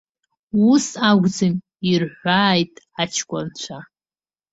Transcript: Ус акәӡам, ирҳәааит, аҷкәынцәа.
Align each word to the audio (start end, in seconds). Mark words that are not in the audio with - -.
Ус 0.71 0.85
акәӡам, 1.09 1.55
ирҳәааит, 1.91 2.73
аҷкәынцәа. 3.01 3.77